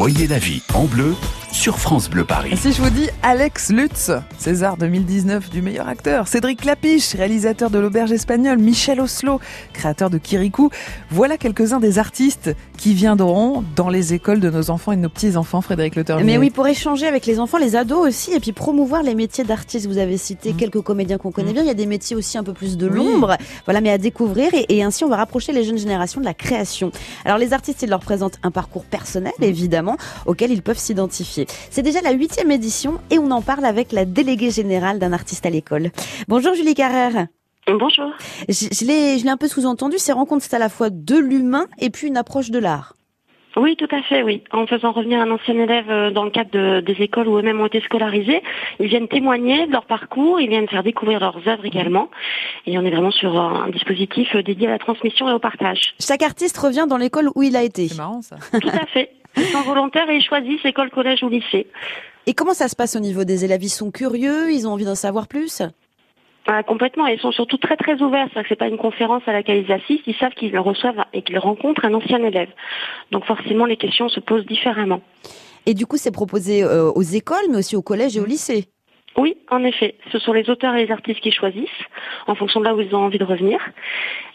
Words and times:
Voyez 0.00 0.26
la 0.28 0.38
vie 0.38 0.62
en 0.72 0.86
bleu 0.86 1.14
sur 1.52 1.78
France 1.78 2.08
Bleu 2.08 2.24
Paris. 2.24 2.56
Si 2.56 2.72
je 2.72 2.80
vous 2.80 2.90
dis 2.90 3.08
Alex 3.22 3.70
Lutz, 3.70 4.10
César 4.38 4.76
2019 4.76 5.50
du 5.50 5.62
meilleur 5.62 5.88
acteur, 5.88 6.28
Cédric 6.28 6.64
Lapiche, 6.64 7.14
réalisateur 7.14 7.70
de 7.70 7.78
l'auberge 7.78 8.12
espagnole, 8.12 8.58
Michel 8.58 9.00
Oslo, 9.00 9.40
créateur 9.72 10.10
de 10.10 10.18
Kirikou, 10.18 10.70
voilà 11.10 11.36
quelques-uns 11.36 11.80
des 11.80 11.98
artistes 11.98 12.54
qui 12.78 12.94
viendront 12.94 13.64
dans 13.76 13.88
les 13.88 14.14
écoles 14.14 14.40
de 14.40 14.48
nos 14.48 14.70
enfants 14.70 14.92
et 14.92 14.96
de 14.96 15.02
nos 15.02 15.08
petits-enfants, 15.08 15.60
Frédéric 15.60 15.96
Le 15.96 16.04
Mais 16.24 16.38
oui, 16.38 16.50
pour 16.50 16.66
échanger 16.66 17.06
avec 17.06 17.26
les 17.26 17.38
enfants, 17.38 17.58
les 17.58 17.76
ados 17.76 18.08
aussi, 18.08 18.32
et 18.32 18.40
puis 18.40 18.52
promouvoir 18.52 19.02
les 19.02 19.14
métiers 19.14 19.44
d'artistes. 19.44 19.86
Vous 19.86 19.98
avez 19.98 20.16
cité 20.16 20.52
mmh. 20.52 20.56
quelques 20.56 20.80
comédiens 20.80 21.18
qu'on 21.18 21.32
connaît 21.32 21.50
mmh. 21.50 21.54
bien, 21.54 21.62
il 21.62 21.68
y 21.68 21.70
a 21.70 21.74
des 21.74 21.86
métiers 21.86 22.16
aussi 22.16 22.38
un 22.38 22.44
peu 22.44 22.54
plus 22.54 22.76
de 22.76 22.86
l'ombre, 22.86 23.36
voilà, 23.66 23.80
mais 23.80 23.90
à 23.90 23.98
découvrir, 23.98 24.54
et, 24.54 24.66
et, 24.68 24.82
ainsi 24.82 25.04
on 25.04 25.08
va 25.08 25.16
rapprocher 25.16 25.52
les 25.52 25.64
jeunes 25.64 25.78
générations 25.78 26.20
de 26.20 26.26
la 26.26 26.34
création. 26.34 26.92
Alors 27.24 27.38
les 27.38 27.52
artistes, 27.52 27.82
ils 27.82 27.90
leur 27.90 28.00
présentent 28.00 28.38
un 28.42 28.50
parcours 28.50 28.84
personnel, 28.84 29.32
évidemment, 29.42 29.89
auquel 30.26 30.50
ils 30.50 30.62
peuvent 30.62 30.78
s'identifier. 30.78 31.46
C'est 31.70 31.82
déjà 31.82 32.00
la 32.00 32.12
huitième 32.12 32.50
édition 32.50 33.00
et 33.10 33.18
on 33.18 33.30
en 33.30 33.42
parle 33.42 33.64
avec 33.64 33.92
la 33.92 34.04
déléguée 34.04 34.50
générale 34.50 34.98
d'un 34.98 35.12
artiste 35.12 35.46
à 35.46 35.50
l'école. 35.50 35.90
Bonjour 36.28 36.54
Julie 36.54 36.74
Carrère. 36.74 37.26
Bonjour. 37.66 38.10
Je, 38.48 38.86
l'ai 38.86 39.28
un 39.28 39.36
peu 39.36 39.46
sous-entendu, 39.46 39.98
ces 39.98 40.12
rencontres, 40.12 40.44
c'est 40.44 40.56
à 40.56 40.58
la 40.58 40.68
fois 40.68 40.90
de 40.90 41.16
l'humain 41.16 41.66
et 41.78 41.90
puis 41.90 42.08
une 42.08 42.16
approche 42.16 42.50
de 42.50 42.58
l'art. 42.58 42.94
Oui, 43.56 43.76
tout 43.76 43.88
à 43.90 44.00
fait, 44.02 44.22
oui. 44.22 44.42
En 44.52 44.66
faisant 44.66 44.92
revenir 44.92 45.20
un 45.20 45.30
ancien 45.30 45.54
élève 45.54 45.90
euh, 45.90 46.10
dans 46.10 46.22
le 46.22 46.30
cadre 46.30 46.80
des 46.80 47.02
écoles 47.02 47.26
où 47.26 47.36
eux-mêmes 47.36 47.60
ont 47.60 47.66
été 47.66 47.80
scolarisés, 47.80 48.42
ils 48.78 48.86
viennent 48.86 49.08
témoigner 49.08 49.66
de 49.66 49.72
leur 49.72 49.86
parcours, 49.86 50.40
ils 50.40 50.48
viennent 50.48 50.68
faire 50.68 50.84
découvrir 50.84 51.18
leurs 51.18 51.48
œuvres 51.48 51.64
également. 51.64 52.10
Et 52.66 52.78
on 52.78 52.82
est 52.82 52.90
vraiment 52.90 53.10
sur 53.10 53.38
un 53.38 53.68
dispositif 53.70 54.36
dédié 54.36 54.68
à 54.68 54.70
la 54.70 54.78
transmission 54.78 55.28
et 55.28 55.32
au 55.32 55.40
partage. 55.40 55.94
Chaque 55.98 56.22
artiste 56.22 56.56
revient 56.58 56.86
dans 56.88 56.96
l'école 56.96 57.28
où 57.34 57.42
il 57.42 57.56
a 57.56 57.62
été. 57.62 57.88
C'est 57.88 57.98
marrant 57.98 58.22
ça. 58.22 58.36
Tout 58.60 58.68
à 58.68 58.86
fait. 58.86 59.10
Ils 59.36 59.44
sont 59.44 59.62
volontaires 59.62 60.08
et 60.10 60.16
ils 60.16 60.22
choisissent 60.22 60.64
école, 60.64 60.90
collège 60.90 61.22
ou 61.22 61.28
lycée. 61.28 61.66
Et 62.26 62.34
comment 62.34 62.54
ça 62.54 62.68
se 62.68 62.76
passe 62.76 62.96
au 62.96 63.00
niveau 63.00 63.24
des 63.24 63.44
élèves? 63.44 63.62
Ils 63.62 63.70
sont 63.70 63.90
curieux? 63.90 64.50
Ils 64.52 64.66
ont 64.66 64.72
envie 64.72 64.84
d'en 64.84 64.94
savoir 64.94 65.28
plus? 65.28 65.62
Ah, 66.46 66.62
complètement. 66.62 67.06
Ils 67.06 67.20
sont 67.20 67.32
surtout 67.32 67.58
très 67.58 67.76
très 67.76 68.00
ouverts. 68.02 68.28
C'est 68.34 68.42
c'est 68.48 68.56
pas 68.56 68.68
une 68.68 68.78
conférence 68.78 69.22
à 69.26 69.32
laquelle 69.32 69.64
ils 69.64 69.72
assistent. 69.72 70.06
Ils 70.06 70.16
savent 70.16 70.32
qu'ils 70.32 70.58
reçoivent 70.58 71.04
et 71.12 71.22
qu'ils 71.22 71.38
rencontrent 71.38 71.84
un 71.84 71.94
ancien 71.94 72.22
élève. 72.24 72.50
Donc 73.10 73.24
forcément, 73.24 73.66
les 73.66 73.76
questions 73.76 74.08
se 74.08 74.20
posent 74.20 74.46
différemment. 74.46 75.00
Et 75.66 75.74
du 75.74 75.86
coup, 75.86 75.96
c'est 75.96 76.10
proposé 76.10 76.64
euh, 76.64 76.90
aux 76.90 77.02
écoles, 77.02 77.46
mais 77.50 77.58
aussi 77.58 77.76
au 77.76 77.82
collège 77.82 78.16
et 78.16 78.20
au 78.20 78.26
lycée? 78.26 78.66
Oui, 79.16 79.36
en 79.50 79.64
effet. 79.64 79.96
Ce 80.12 80.18
sont 80.18 80.32
les 80.32 80.48
auteurs 80.48 80.74
et 80.74 80.86
les 80.86 80.92
artistes 80.92 81.20
qui 81.20 81.32
choisissent 81.32 81.68
en 82.26 82.34
fonction 82.34 82.60
de 82.60 82.64
là 82.64 82.74
où 82.74 82.80
ils 82.80 82.94
ont 82.94 83.04
envie 83.04 83.18
de 83.18 83.24
revenir. 83.24 83.58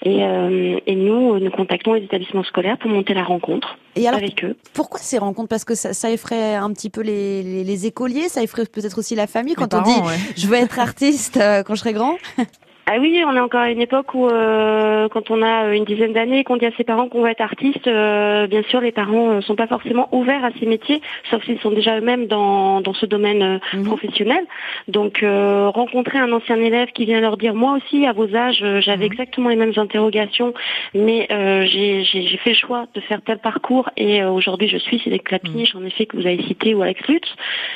Et, 0.06 0.24
euh, 0.24 0.80
nous, 0.88 1.40
nous 1.40 1.52
contactons 1.52 1.94
les 1.94 2.04
établissements 2.04 2.44
scolaires 2.44 2.78
pour 2.78 2.92
monter 2.92 3.16
la 3.16 3.24
rencontre 3.24 3.78
et 3.96 4.08
avec 4.08 4.44
eux. 4.44 4.56
Pourquoi 4.74 5.00
ces 5.00 5.18
rencontres? 5.18 5.50
Parce 5.50 5.66
que 5.66 5.74
ça, 5.74 6.12
effraie 6.12 6.56
un 6.56 6.72
petit 6.74 6.92
peu 6.92 7.02
les, 7.02 7.86
écoliers, 7.88 8.30
ça 8.30 8.44
effraie 8.44 8.66
peut-être 8.66 9.00
aussi 9.00 9.16
la 9.16 9.26
famille 9.26 9.56
quand 9.56 9.74
on 9.74 9.82
dit 9.82 9.92
je 10.38 10.48
veux 10.48 10.56
être 10.56 10.80
artiste 10.80 11.38
euh, 11.38 11.64
quand 11.64 11.76
je 11.76 11.80
serai 11.80 11.94
grand 11.94 12.18
Ah 12.88 12.98
oui, 13.00 13.24
on 13.26 13.36
est 13.36 13.40
encore 13.40 13.62
à 13.62 13.72
une 13.72 13.82
époque 13.82 14.14
où, 14.14 14.28
euh, 14.28 15.10
quand 15.10 15.32
on 15.32 15.42
a 15.42 15.74
une 15.74 15.86
dizaine 15.86 16.14
d'années, 16.14 16.44
qu'on 16.44 16.58
dit 16.58 16.68
à 16.68 16.72
ses 16.78 16.84
parents 16.84 17.10
qu'on 17.10 17.24
veut 17.24 17.32
être 17.32 17.42
artiste, 17.42 17.88
euh, 17.88 18.46
bien 18.46 18.62
sûr, 18.70 18.80
les 18.80 18.92
parents 18.92 19.34
ne 19.34 19.42
sont 19.42 19.56
pas 19.56 19.66
forcément 19.66 20.08
ouverts 20.12 20.46
à 20.46 20.50
ces 20.60 20.68
métiers, 20.68 21.02
sauf 21.32 21.44
s'ils 21.46 21.60
sont 21.62 21.72
déjà 21.72 21.98
eux-mêmes 21.98 22.28
dans, 22.28 22.82
dans 22.82 22.94
ce 22.94 23.08
domaine 23.08 23.42
euh, 23.42 23.60
mhm. 23.74 23.86
professionnel. 23.86 24.46
Donc, 24.88 25.26
rencontrer 25.26 26.20
un 26.20 26.32
ancien 26.32 26.58
élève 26.58 26.90
qui 26.90 27.06
vient 27.06 27.20
leur 27.22 27.38
dire, 27.38 27.56
moi 27.56 27.76
aussi, 27.78 28.06
à 28.06 28.14
vos 28.14 28.36
âges, 28.36 28.64
j'avais 28.82 29.06
mhm. 29.06 29.14
exactement 29.14 29.50
les 29.50 29.56
mêmes 29.56 29.74
interrogations, 29.78 30.54
mais 30.94 31.28
j'ai 31.66 32.38
fait 32.44 32.52
le 32.52 32.56
choix 32.56 32.86
de 32.94 33.02
faire 33.02 33.22
tel 33.26 33.40
parcours 33.40 33.90
et 33.98 34.24
aujourd'hui, 34.24 34.68
je 34.68 34.78
suis 34.78 35.00
Cédric 35.00 35.24
Clapiniche, 35.24 35.74
mhm. 35.74 35.82
en 35.82 35.86
effet, 35.88 36.06
que 36.06 36.18
vous 36.18 36.28
avez 36.28 36.44
cité, 36.44 36.76
ou 36.76 36.84
Alex 36.84 37.02
Lutz. 37.08 37.28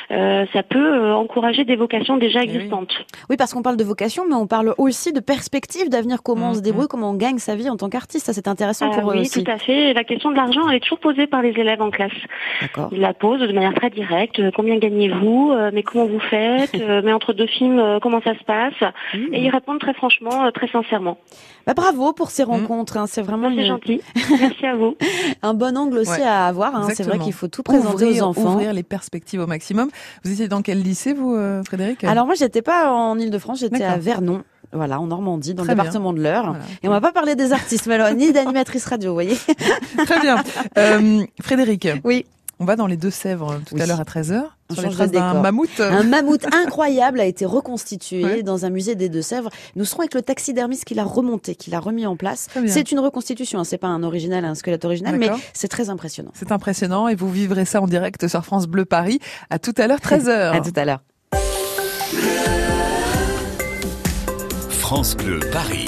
ça 0.08 0.62
peut 0.62 1.10
encourager 1.10 1.64
des 1.64 1.76
vocations 1.76 2.16
déjà 2.16 2.40
eh 2.42 2.44
existantes. 2.44 2.94
oui 3.28 3.36
parce 3.36 3.52
qu'on 3.52 3.62
parle 3.62 3.76
de 3.76 3.84
vocation, 3.84 4.24
mais 4.28 4.36
on 4.36 4.46
parle 4.46 4.72
aussi 4.78 4.99
de 5.08 5.20
perspectives 5.20 5.88
d'avenir, 5.88 6.22
comment 6.22 6.50
on 6.50 6.54
se 6.54 6.58
mm, 6.58 6.62
débrouille, 6.62 6.84
mm. 6.84 6.88
comment 6.88 7.10
on 7.10 7.14
gagne 7.14 7.38
sa 7.38 7.56
vie 7.56 7.68
en 7.70 7.76
tant 7.76 7.88
qu'artiste. 7.88 8.26
Ça, 8.26 8.32
c'est 8.32 8.48
intéressant 8.48 8.90
pour 8.90 9.10
eux 9.10 9.14
oui, 9.14 9.20
aussi. 9.22 9.38
Oui, 9.38 9.44
tout 9.44 9.50
à 9.50 9.58
fait. 9.58 9.94
La 9.94 10.04
question 10.04 10.30
de 10.30 10.36
l'argent, 10.36 10.68
elle 10.68 10.76
est 10.76 10.80
toujours 10.80 10.98
posée 10.98 11.26
par 11.26 11.42
les 11.42 11.50
élèves 11.50 11.80
en 11.80 11.90
classe. 11.90 12.12
Ils 12.92 13.00
la 13.00 13.14
posent 13.14 13.40
de 13.40 13.52
manière 13.52 13.74
très 13.74 13.90
directe. 13.90 14.38
Euh, 14.38 14.50
combien 14.54 14.76
gagnez-vous? 14.76 15.52
Euh, 15.52 15.70
Mais 15.72 15.82
comment 15.82 16.06
vous 16.06 16.20
faites? 16.20 16.70
Euh, 16.80 17.02
Mais 17.04 17.12
entre 17.12 17.34
deux 17.34 17.46
films, 17.46 17.98
comment 18.00 18.22
ça 18.22 18.32
se 18.36 18.42
passe? 18.42 18.74
Mm. 19.14 19.34
Et 19.34 19.44
ils 19.44 19.50
répondent 19.50 19.78
très 19.78 19.92
franchement, 19.92 20.50
très 20.50 20.66
sincèrement. 20.66 21.18
Bah, 21.66 21.74
bravo 21.74 22.12
pour 22.12 22.30
ces 22.30 22.42
rencontres. 22.42 22.96
Hein. 22.96 23.06
C'est 23.06 23.20
vraiment 23.20 23.50
C'est 23.54 23.66
gentil. 23.66 24.00
Merci 24.30 24.66
à 24.66 24.76
vous. 24.76 24.96
Un 25.42 25.52
bon 25.52 25.76
angle 25.76 25.98
aussi 25.98 26.22
à 26.22 26.46
avoir. 26.46 26.74
Hein. 26.74 26.88
C'est 26.94 27.02
vrai 27.02 27.18
qu'il 27.18 27.34
faut 27.34 27.48
tout 27.48 27.62
présenter 27.62 28.06
aux 28.06 28.22
enfants. 28.22 28.54
Ouvrir 28.54 28.72
les 28.72 28.82
perspectives 28.82 29.40
au 29.40 29.46
maximum. 29.46 29.90
Vous 30.24 30.32
étiez 30.32 30.48
dans 30.48 30.62
quel 30.62 30.82
lycée, 30.82 31.12
vous, 31.12 31.36
Frédéric? 31.64 32.02
Alors 32.04 32.26
moi, 32.26 32.34
j'étais 32.34 32.62
pas 32.62 32.90
en 32.90 33.18
Ile-de-France, 33.18 33.60
j'étais 33.60 33.84
à 33.84 33.98
Vernon. 33.98 34.42
Voilà, 34.72 35.00
en 35.00 35.06
Normandie, 35.06 35.54
dans 35.54 35.64
le 35.64 35.68
département 35.68 36.12
de 36.12 36.20
l'Eure. 36.20 36.56
Et 36.82 36.88
on 36.88 36.90
va 36.90 37.00
pas 37.00 37.12
parler 37.12 37.36
des 37.36 37.52
artistes, 37.52 37.86
mais 37.86 38.14
ni 38.14 38.32
d'animatrice 38.32 38.84
radio, 38.86 39.10
vous 39.10 39.14
voyez. 39.14 39.36
Très 40.06 40.20
bien. 40.20 40.42
Euh, 40.78 41.24
Frédéric. 41.40 41.88
Oui. 42.04 42.26
On 42.62 42.66
va 42.66 42.76
dans 42.76 42.86
les 42.86 42.98
Deux-Sèvres 42.98 43.58
tout 43.66 43.74
à 43.80 43.86
l'heure 43.86 44.00
à 44.00 44.04
13h. 44.04 44.42
sur 44.70 44.82
les 44.82 44.90
traces 44.90 45.10
d'un 45.10 45.40
mammouth. 45.40 45.80
Un 45.80 46.02
mammouth 46.02 46.44
incroyable 46.54 47.18
a 47.18 47.24
été 47.24 47.46
reconstitué 47.46 48.42
dans 48.42 48.66
un 48.66 48.70
musée 48.70 48.94
des 48.94 49.08
Deux-Sèvres. 49.08 49.48
Nous 49.76 49.86
serons 49.86 50.00
avec 50.00 50.12
le 50.12 50.20
taxidermiste 50.20 50.84
qui 50.84 50.92
l'a 50.92 51.04
remonté, 51.04 51.54
qui 51.54 51.70
l'a 51.70 51.80
remis 51.80 52.06
en 52.06 52.16
place. 52.16 52.48
C'est 52.66 52.92
une 52.92 52.98
reconstitution, 52.98 53.60
hein. 53.60 53.64
c'est 53.64 53.78
pas 53.78 53.88
un 53.88 54.02
original, 54.02 54.44
un 54.44 54.54
squelette 54.54 54.84
original, 54.84 55.16
mais 55.16 55.30
c'est 55.54 55.68
très 55.68 55.88
impressionnant. 55.88 56.32
C'est 56.34 56.52
impressionnant 56.52 57.08
et 57.08 57.14
vous 57.14 57.30
vivrez 57.30 57.64
ça 57.64 57.80
en 57.80 57.86
direct 57.86 58.28
sur 58.28 58.44
France 58.44 58.66
Bleu 58.66 58.84
Paris. 58.84 59.20
À 59.48 59.58
tout 59.58 59.74
à 59.78 59.86
l'heure, 59.86 60.00
13h. 60.00 60.28
à 60.54 60.60
tout 60.60 60.72
à 60.76 60.84
l'heure. 60.84 61.00
France 64.90 65.14
Bleu 65.14 65.38
Paris. 65.52 65.86